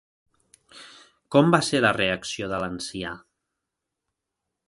[1.35, 3.13] Com va ser la reacció de l'ancià?